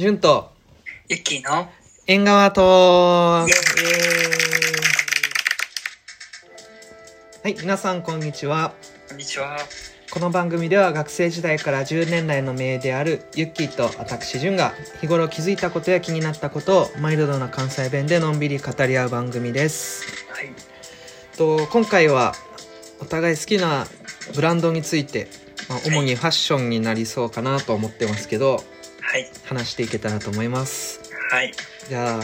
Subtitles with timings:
[0.00, 0.50] 純と
[1.10, 1.68] ユッキーの？
[2.06, 3.46] 縁側とは
[7.44, 8.72] い、皆さんこんにちは。
[9.10, 9.58] こんにちは。
[10.10, 20.06] この番組では学生時代から10年来の名であるユッキーと私純が日頃気づいたことや気になったことをマイルドな関西弁でのんびり語り合う番組です。
[20.30, 20.48] はい。
[21.36, 22.32] と今回は
[23.02, 23.84] お互い好きな
[24.34, 25.28] ブランドについて、
[25.68, 28.64] まあ、主にファッションになりそうかなと思ってますけど
[29.10, 29.28] はい。
[29.44, 31.00] 話していけたらと思います。
[31.32, 31.52] はい。
[31.88, 32.22] じゃあ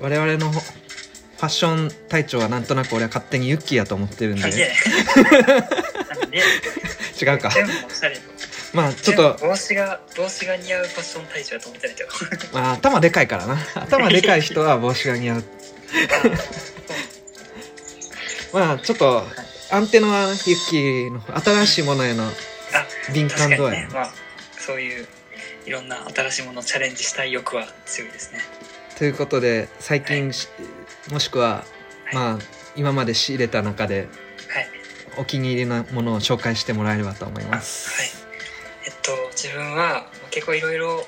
[0.00, 4.48] 我々のファッション隊長はなんとなく俺は勝手にユッキーやと思ってるんで
[7.20, 8.18] 違うか全部おしゃれ。
[8.72, 12.10] まあちょっと、帽子が、帽子が似合うファッション大賞だと思ってないけど。
[12.54, 15.44] まあ、頭でかいからな頭でかい人は帽子が似合う
[18.54, 19.26] まあちょっと
[19.70, 20.36] アンテナはユッ
[20.70, 22.32] キーの新しいものへのあ、
[23.12, 23.88] 敏感度合いね。
[23.92, 24.12] まあ、
[24.58, 25.06] そういう、
[25.66, 28.40] いろんな新しいものをチャレンジしたい欲は強いですね。
[28.98, 30.48] ということで最近し
[31.10, 31.64] もしくは
[32.12, 32.38] まあ
[32.76, 34.08] 今まで仕入れた中で
[34.48, 34.68] はい。
[35.18, 38.26] お気に入りのものを紹介してもらえればと思いあはいます。
[38.84, 41.06] えっと、自分は結構いろいろ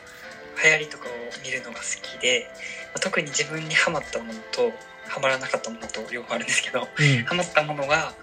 [0.62, 1.08] 流行りとかを
[1.44, 2.46] 見るのが好きで、
[2.92, 4.72] まあ特に自分にハマったものと、
[5.08, 8.14] ハマらなかったものと両方あるんですけど、うんハマったものが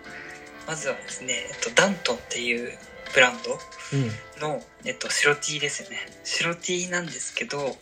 [0.68, 2.78] まずはですね、えっと、ダントンっていう
[3.14, 3.60] ブランド
[3.94, 4.12] うん。
[4.42, 5.98] の、えっと、白 T ですよね。
[6.24, 7.78] 白 T なんですけど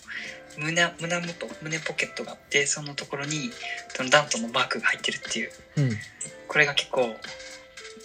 [0.57, 3.51] 胸胸元胸ポケットがあってそのところに
[3.95, 5.51] そのダントンのマークが入ってるっていう。
[5.77, 5.91] うん。
[6.47, 7.15] これが結構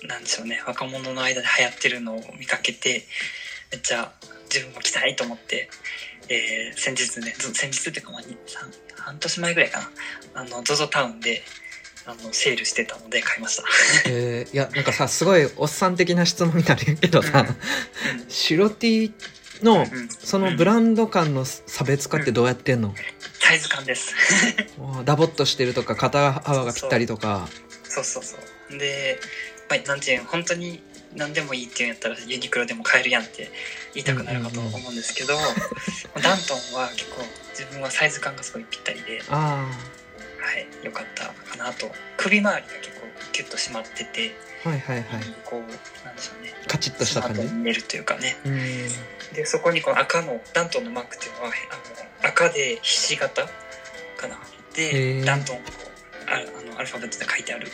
[0.07, 0.63] なんでしょうね。
[0.67, 3.05] 若者の間で流行ってるのを見かけて
[3.73, 4.13] めっちゃ
[4.53, 5.69] 自分も着たいと思って、
[6.29, 8.23] えー先日ねず先日っていうか、まあ、
[9.01, 9.91] 半年前ぐらいかな。
[10.43, 11.43] あの ZOZO タウンで
[12.07, 13.65] あのセールしてたので買いました。
[14.07, 18.25] えーいやなんかさすごいおっさん的な質問になるけどさ、うん。
[18.29, 19.13] 白 T
[19.63, 20.09] のうん。
[20.09, 22.95] そのブランド間の差別化ってどうやってんの、
[23.41, 24.15] サイズ感です。
[25.05, 27.49] ダボっとしてるとか肩幅がぴったりとか。
[27.89, 28.79] そうそうそう。
[28.79, 29.19] で、
[29.69, 30.83] まあ、なんていうの本当に
[31.15, 33.51] 何でもいいっていうんやったらユニクロでも買えるやんって
[33.95, 35.35] 言いたくなるかと思うんですけど、
[36.21, 39.67] ダントンは結構自分はサイズ感がすごいぴったりで、あ
[40.55, 41.91] はい、よかったかなと。
[42.17, 44.33] 首周りが結構キュッと締まってて、
[44.65, 45.07] あはいはいはい。
[45.45, 45.61] こう
[46.07, 46.55] なんでしょうね。
[46.69, 47.43] カチッとした感じ？
[47.53, 48.37] 見えるというかね。
[48.45, 48.57] うん。
[49.35, 53.35] でそこにこの赤のダントンのマークっていうのはあの赤でひし形
[54.17, 54.37] かな。
[54.77, 55.25] へでー。
[55.25, 57.67] ダントンこうああのアルファベットで書いてある、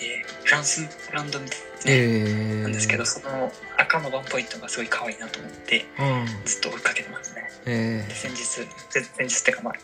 [0.00, 6.44] えーフランスブランドみたいなね、えー、なんですけどその赤のワンポイントがすごい可愛いなと思ってうん。
[6.44, 7.50] ずっと追いかけてますね。
[7.66, 8.64] えで先日せ
[9.00, 9.74] 先日っていうかまあ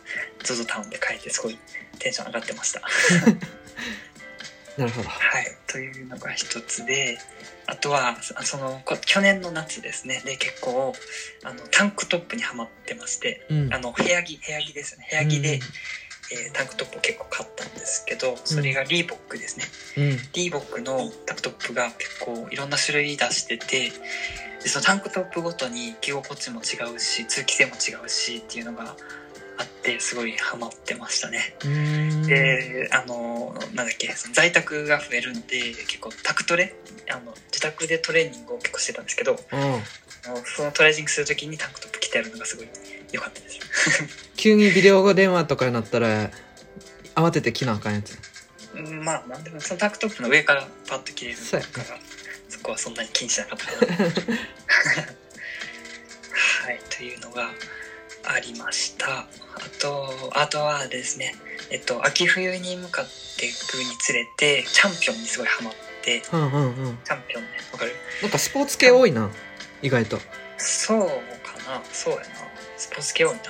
[0.42, 1.58] ZOZO タウンで買えてすごい
[1.98, 2.80] テンション上がってました。
[4.76, 5.08] ー、 なるほど。
[5.08, 7.18] はい、というのが一つで
[7.66, 10.22] あとはそそのこ去年の夏ですね。
[10.24, 10.94] で結構
[11.44, 13.74] あのタンクトップにはまってましてうん。
[13.74, 15.08] あの部屋着部屋着ですよね。
[15.10, 15.60] 部屋着で、
[16.32, 19.64] えータンクトップを結構買ったんですけどそれがリーボックですね、
[19.96, 20.16] うん。
[20.32, 23.92] リーボックのタンクトップが結構いろんな種類出してて
[24.62, 28.96] でそのタンクトップごとに着心地も違うし通気性も違うしっていうのが
[29.58, 31.54] あってすごいハマってましたね。
[31.64, 32.26] うん。
[32.26, 36.74] であのなんだっけその在宅が増えるんで結構タクトレ
[37.10, 39.38] あの自宅でトレーニングを結構してたんですけどうん。
[40.44, 42.66] そのトレーニングする時にタンクトップ着てやるのがすごい
[43.12, 43.60] 良かったです
[44.36, 46.30] 急にビデオ電話とかになったら
[47.14, 48.18] 慌てて着なあかんやつ。
[48.74, 51.62] うんまあなんでもそのタンクトップの上からパッと着れるから
[52.48, 53.66] そこはそんなに気にしなかった
[56.66, 57.48] はいというのが
[58.24, 59.20] ありました。
[59.20, 59.26] あ
[59.80, 61.34] とあとはですね
[61.70, 63.06] えっと秋冬に向かっ
[63.38, 66.98] ていくにつれてチャンピオンにすごいハマってうんうんうん。
[67.02, 67.92] チャンピオンねわかる？
[68.20, 69.30] なんかスポーツ系多いな
[69.80, 70.18] 意外と。
[70.58, 71.06] そうか
[71.70, 72.24] なそうやな
[72.76, 73.42] スポーツ系多いな。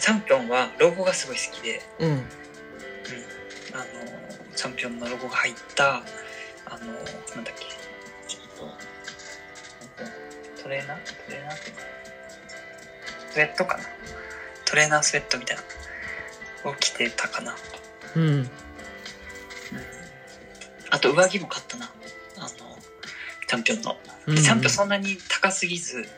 [0.00, 2.08] チャンピオンはロゴがすごい好きで、うん。
[2.10, 2.16] うん、
[3.74, 3.84] あの
[4.54, 6.92] チャンピオンのロゴが入ったあのな
[7.40, 7.66] んだっけ。
[10.62, 10.98] トレーナー？
[10.98, 11.56] トレーナー？
[13.32, 13.84] スウェットかな？
[14.64, 15.62] トレーナースウェットみたいな
[16.64, 17.56] のを着てたかな、
[18.16, 18.22] うん。
[18.22, 18.50] うん、
[20.90, 21.90] あと上着も買ったな。
[22.38, 22.48] あの
[23.48, 23.96] チャンピオンの。
[24.28, 24.34] うん。
[24.36, 26.08] でチャンピオンそんなに高すぎず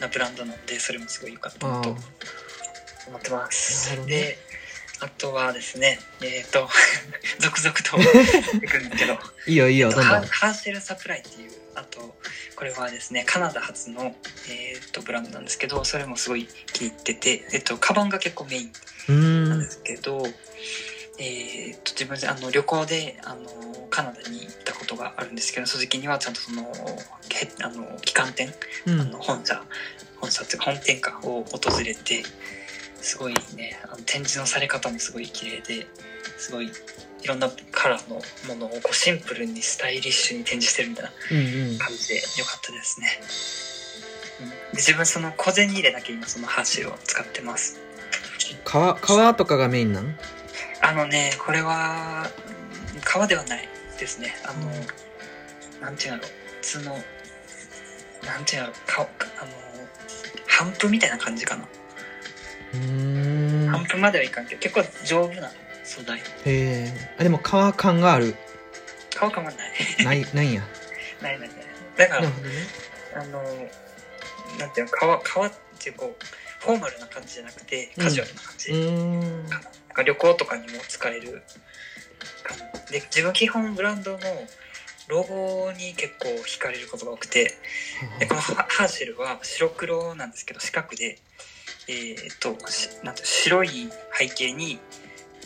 [0.00, 1.96] なブランドなんでそれもすごい良かったなとあ
[3.08, 3.96] 思ってます。
[4.00, 4.06] ね。
[4.06, 4.38] で
[5.02, 6.68] あとはですねえっ、と
[7.40, 7.96] 続々と
[8.64, 9.18] いくんだけど。
[9.46, 10.04] いいよいいよどんどん。
[10.04, 12.16] ハハーシェルサプライっていうあと
[12.56, 14.14] これはですねカナダ発の、
[14.48, 18.72] えー、とブランドなんですけどそれもすごい気に入ってて、えっとカバンが結構メイン
[19.08, 20.26] うなんでんすけど、
[21.18, 24.46] えー、と自分であの旅行であのカナダに
[24.90, 26.66] ことがあるんですけどその時にはちゃんとそのへ
[27.62, 28.52] あの旗艦店、
[28.86, 29.00] うん。
[29.00, 29.62] あの本社
[30.20, 32.22] 本社っていうか本店かを訪れて
[33.00, 35.86] すごいねあの展示のされ方もすごい綺麗で
[36.38, 36.70] すごい
[37.22, 38.16] いろんなカラーの
[38.48, 41.38] ものをこうシンプルにスタイリッシュに展示してるみたいなうん
[41.72, 41.78] うん。
[41.78, 43.06] 感じで良かったですね、
[44.40, 47.78] うん、で自分その小銭入れだけ今そのハーシルを使ってます。
[48.64, 50.18] 革革とかがメインなん
[50.82, 52.26] あのねこれは
[52.94, 53.68] うん革ではない
[54.00, 54.34] ですね。
[54.44, 54.70] あの、
[55.80, 56.32] なんていうんだろう。
[56.62, 56.98] 普通の
[58.24, 58.76] なんていうんだろう。
[58.86, 59.08] か
[59.40, 59.52] あの
[60.66, 61.64] 帆布みたいな感じかな、
[62.74, 63.72] うーん。
[63.72, 65.50] 帆布まではいかんけど結構丈夫な
[65.84, 66.18] 素材。
[66.18, 68.34] へえあでも革感がある。
[69.14, 69.70] 革感はない。
[70.04, 70.62] ない ないんや。
[71.22, 71.58] ないないない。
[71.96, 72.28] だから、ね。
[73.14, 73.42] あの
[74.58, 76.24] なんていうの革革っていうこう
[76.64, 79.48] フォーマルな感じじゃなくてカジュアルな感じ、うーん。
[79.48, 79.60] か
[79.96, 81.42] な旅行とかにも使える
[82.90, 84.18] で自分基本ブランドの
[85.08, 87.54] ロゴに結構惹かれることが多くて
[88.18, 91.18] でこのハハーシェルは白黒なんですけど四角で
[91.88, 93.68] えーっとしなんていうの白い
[94.16, 94.78] 背景に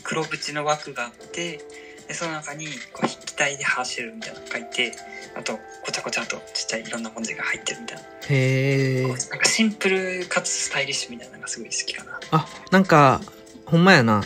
[0.03, 1.59] 黒縁の枠があって
[2.07, 4.91] でその中にこう筆記体でハーシェルみたいなの書いて
[5.35, 8.03] あとこちゃこちゃとちっちゃいいろんな文字が入ってるみたいな。
[8.29, 12.19] へえんかシンプルかつスタイリッシュみたいなのがすごい好きかな。
[12.31, 13.21] あなんか
[13.65, 14.23] ほんまやな。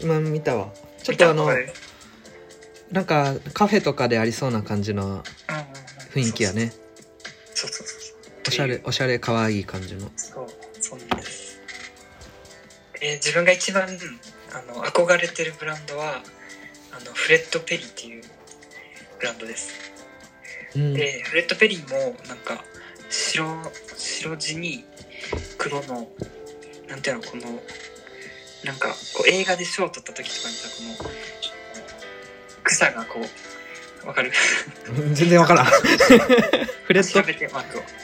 [0.00, 0.68] 今見たわ
[1.08, 1.48] ちょっとあの
[2.92, 5.22] なんかカフェとかでありそうな感じの
[6.12, 6.72] 雰囲気やね。
[7.54, 7.98] そうそうそう
[8.46, 10.10] おしゃれおしゃれ可愛い感じの。
[10.16, 10.46] そう
[10.80, 11.58] そうなんです。
[13.00, 13.84] えー自分が一番
[14.52, 16.22] あの憧れてるブランドは
[16.92, 18.22] あのフレッド・ペリーっていう
[19.18, 19.70] ブランドです。
[20.74, 20.94] うん。
[20.94, 22.64] でフレッド・ペリーもなんか
[23.10, 23.44] 白
[23.96, 24.84] 白地に
[25.56, 26.08] 黒の
[26.88, 27.60] なんていうのこの
[28.64, 31.10] なんかこう映画で賞を取った時とかにさこの
[32.64, 33.20] 草がこ
[34.04, 34.32] うわかる？
[35.14, 35.66] 全然わからん。
[36.84, 37.22] フレッ調ド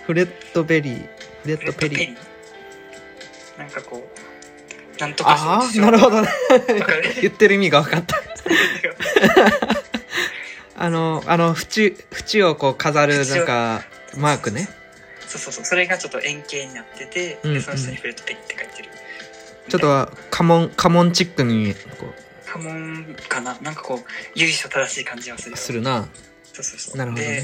[0.07, 1.09] フレッドベリー。
[1.43, 2.01] フレッドペリー。
[2.11, 2.17] ー。
[3.59, 4.11] なんかこ
[4.97, 6.29] うなんとかああ賞なるほどね。
[7.23, 8.21] 言ってる意味が分かった。
[10.77, 13.85] あのあの縁縁をこう飾るなんか
[14.17, 14.69] マークね。
[15.29, 15.65] そうそうそう。
[15.65, 18.89] それがちょっと円形になってて、うんうんでその下にフレッドペリーって書いてる
[19.69, 22.07] ちょっと家紋家紋チックにこ
[22.47, 23.59] 家紋かな。
[23.61, 23.99] なんかこう
[24.35, 26.09] 由緒正しい感じはするうするな。
[26.45, 26.97] そうそうそう。
[26.97, 27.29] なるほどね。
[27.29, 27.43] で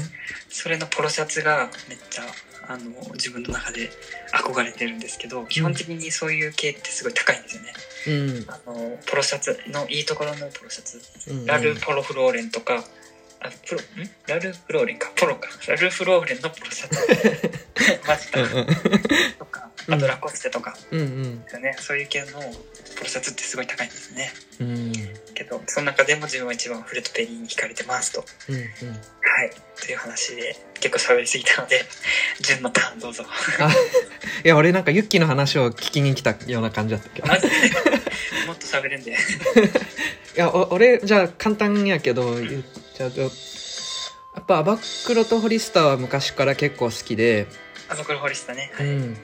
[0.49, 2.23] それのポロシャツがめっちゃ
[2.67, 3.89] あの自分の中で
[4.33, 7.73] 憧れてるんですけど基本的にそういう系ってすごい高いんですよね、
[8.07, 8.11] う
[8.45, 8.49] ん。
[8.49, 11.01] あのポロシャツのいいところのポロシャツ。
[11.29, 11.45] うん。
[11.45, 12.83] ラル・ポロフローレンとか、
[13.41, 13.83] あ、プロ、ん？
[14.27, 15.49] ラルフローレンか、ポロか。
[15.67, 17.61] ラルフローレンのポロシャツ。
[18.07, 18.65] マジうんうん。
[19.39, 21.75] とか、うんあとラコステとか、うんうんね。
[21.79, 22.39] そういう系のポ
[23.01, 24.31] ロシャツってすごい高いんですね。
[24.59, 24.93] うん
[25.33, 28.23] けど、その中でも自分は一番フレット・ペリーに惹かれてますと。
[28.49, 29.51] うんうんはい。
[29.79, 31.83] という話で、結構喋りすぎたので、
[32.41, 33.25] 順のターンどうぞ。
[33.59, 33.71] あ
[34.43, 37.21] いや俺なんかユッキーの話を聞きに来たような感じだったけ？
[37.21, 39.17] どもっと喋るんで。
[40.35, 42.63] やお俺じゃあ簡単やけど言っ
[42.95, 47.47] ちゃうとやっぱアバクロとホリスターは昔から結構好きで
[47.89, 48.71] あの、これホリスタね。
[48.73, 48.85] はい。
[48.85, 49.17] うん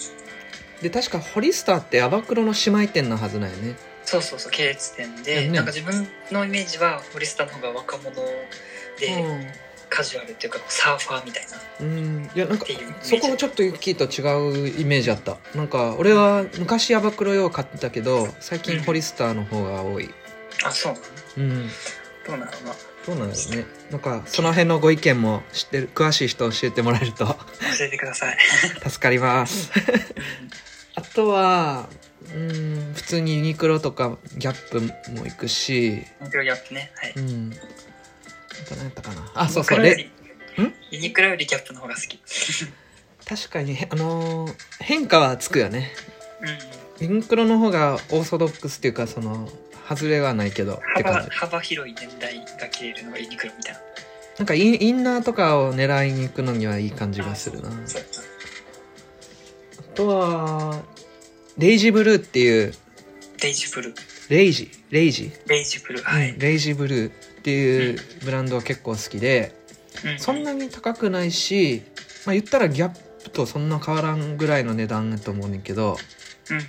[0.82, 3.76] で確かホリスターってアバクロの姉妹店のはずなんよね。
[4.04, 5.50] そうそうそう、系列店で、ね。
[5.50, 8.12] なんか自分のイメージはホリスタの方が若者
[9.00, 9.54] で、
[9.90, 11.58] カジュアルっていうかサーファーみたいな。
[11.58, 12.30] っうん。
[12.36, 12.66] いやなんか
[13.02, 14.22] そこもちょっとユッキーと違
[14.76, 15.38] うイメージあった。
[15.56, 20.10] なんか俺は昔アバクロ用買ってたけど最近ホリスターの方が多い。
[20.64, 21.06] あそうなの？
[21.38, 21.70] うん。
[22.28, 22.46] どうなの？
[22.46, 22.52] な
[23.06, 23.66] どうなんですね。
[23.90, 27.26] なんかその辺のご意見も知ってる詳しい人教えてもらえると。
[27.26, 27.36] 教
[27.86, 28.38] えてください。
[28.90, 29.72] 助かります。
[29.74, 29.80] あ
[31.18, 31.90] とは
[32.32, 34.82] うん普通にユニクロとかギャップ
[35.20, 35.94] も行くし。
[35.94, 36.92] ユニクロギャップね。
[36.96, 37.14] はい。
[37.16, 37.52] うん。
[37.54, 39.32] あと何やったかな。
[39.34, 39.80] あそうそう。
[39.82, 40.74] レユニクロよりん？
[40.92, 42.20] ユニクロよりギャップの方が好き。
[43.28, 45.92] 確かにあのー変化はつくよね。
[47.00, 47.08] うん。
[47.08, 49.50] ユニクロの方がオーソドックスっていうかその
[49.90, 53.80] 外れはないけど幅幅広い年代が着れるのがユニクロみたいな。
[54.38, 57.70] なんかインインナーとかを狙いに行くのにはいい感じがするな。
[57.70, 57.74] あ
[59.96, 60.84] とは
[61.58, 62.74] レイジブルーっていう
[63.42, 63.96] レイジブルー。
[64.30, 66.04] レイジレイジ、レイジブルー。
[66.04, 67.12] はい、レイジブルーっ
[67.42, 69.56] ていうブランドは結構好きで、
[70.06, 70.20] うん。
[70.20, 71.82] そんなに高くないし、
[72.26, 75.98] まあ、言ったらギャップとそんな変わらんぐらいの値段だと思うねんけど
[76.50, 76.64] うんうん。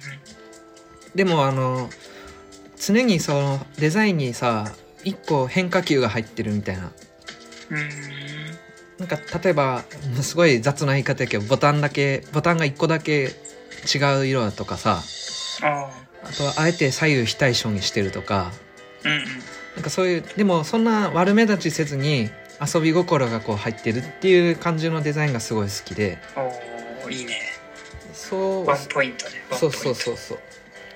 [1.14, 1.90] でもあの
[2.76, 4.73] 常にそのデザインにさ
[5.04, 6.92] 一個変化球が入ってるみたいな。
[7.71, 8.28] うーん。
[8.99, 13.30] なんか例えばもうすごい雑な言い方やけどボタンだけボタンが1個だけ
[13.87, 15.02] 違う色だとかさ
[15.62, 15.90] あ
[16.25, 18.52] あとはあえて左右非対称にしてるとか
[19.04, 19.25] あうんうん
[19.76, 22.30] なんかそういうでもそんな悪目立ちせずに
[22.61, 26.18] 遊び心がこう入ってるっていう感じのデザインがすごい好きで。
[26.35, 27.40] おーいいね。
[28.12, 30.38] そうワンポイントねワンそうそうそうそう。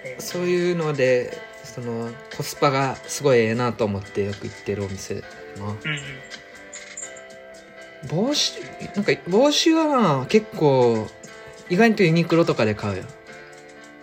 [0.05, 5.21] えーそういうのでそのコスパがすごいええなと思ってよく行ってるお店な。
[5.57, 5.79] うんうん。
[8.09, 8.55] 帽子
[8.97, 9.85] なんか帽子は
[10.21, 11.09] な結構
[11.73, 12.99] 意外とユニクロとかで買う。
[12.99, 13.05] よ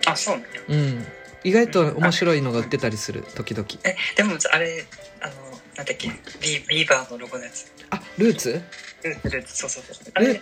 [0.07, 0.47] あそうなんや。
[0.69, 1.05] うん。
[1.43, 3.67] 意外と面白いのが売ってたりする時々。
[3.83, 4.83] えでもあれ
[5.21, 5.33] あの
[5.77, 6.07] なんだっけ？
[6.41, 7.71] ビビーバーのロゴのやつ。
[7.91, 8.59] あルーツ？
[9.03, 9.55] ルーツルーツ。
[9.55, 10.11] そうそうそう。
[10.15, 10.41] あれレ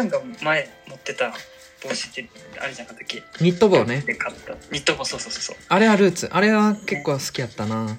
[0.00, 1.34] オンが前持ってた
[1.82, 2.28] 帽子って
[2.60, 3.24] あれじゃなかったっけ？
[3.40, 4.02] ニット帽ね。
[4.06, 4.52] で買った。
[4.70, 5.56] ニット帽そうそうそうそう。
[5.68, 6.28] あれはルーツ。
[6.30, 7.82] あれは結構好きやったな。
[7.82, 7.98] うん。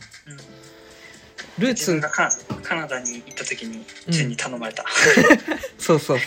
[1.60, 2.00] ルーツ？
[2.00, 2.30] がカ
[2.64, 4.86] カナダに行った時にジュンに頼まれた、
[5.78, 6.20] そうそう。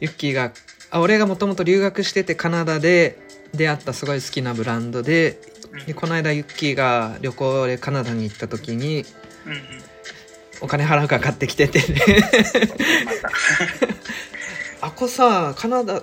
[0.00, 0.52] ユッキーが
[0.90, 3.18] あ俺がもともと留学しててカナダで
[3.54, 5.40] 出会ったすごい好きなブランドで
[5.72, 5.86] うん。
[5.86, 9.04] でこの間ユッキーが旅行でカナダに行った時に
[9.46, 9.60] うんうん。
[10.62, 11.80] お金払うから買ってきてて
[14.80, 16.02] あこさカナダ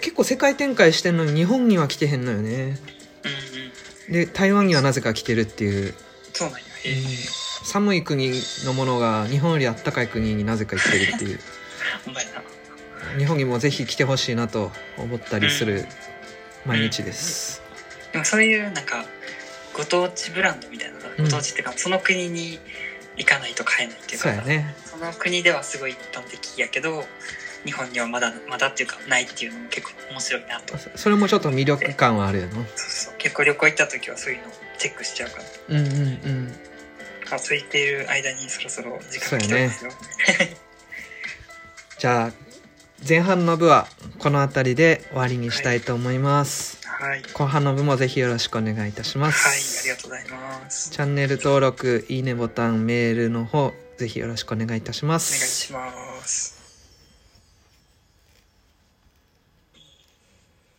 [0.00, 2.78] 結構世界展開してんのに日本には来てへんのよね。
[4.08, 4.12] うんうん。
[4.12, 5.94] で台湾にはなぜか来てるっていう、
[6.32, 6.94] そうなんやへえ。
[7.64, 8.32] 寒い国
[8.64, 11.40] のものが日本よりあったかい国になぜか行ってるっていう。
[12.04, 12.42] ほんまやな
[13.18, 15.86] 日本にもぜひ来てほしいなと思ったりする
[16.64, 17.62] 毎日です、
[18.12, 19.04] でもそういうなんか
[19.74, 21.24] ご当地ブランドみたいなうん。
[21.24, 22.58] ご当地っていうか、その国に
[23.16, 24.74] 行かないと買えないっていうかそうやね。
[24.84, 27.04] その国ではすごい一般的やけど
[27.64, 30.78] 日本にはまだまだっていうかないっていうのも結構面白いなと。
[30.78, 32.52] そうそそれもちょっと魅力感はあるよな。
[32.76, 34.44] そう結構旅行行った時はそういうの
[34.78, 35.44] チェックしちゃうから。
[35.68, 35.96] うんうんう
[36.28, 36.54] ん。
[37.30, 39.92] あそう言っている間にそろそろ時間来てますよ。
[41.98, 42.32] じゃあ
[43.06, 43.86] 前半の部は
[44.18, 47.22] この辺りで終わりにしたいと思います、はい。
[47.32, 50.90] 後半の部もぜひよろしくお願いいたしまはいすありがとうございます。
[50.90, 56.57] チャンネル登録いいねボタンメールの方ぜひよろしくお願いいたしまお願いすします